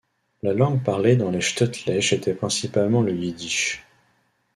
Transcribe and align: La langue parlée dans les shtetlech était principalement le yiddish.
La 0.41 0.51
langue 0.55 0.83
parlée 0.83 1.15
dans 1.15 1.29
les 1.29 1.41
shtetlech 1.41 2.11
était 2.13 2.33
principalement 2.33 3.03
le 3.03 3.13
yiddish. 3.15 3.85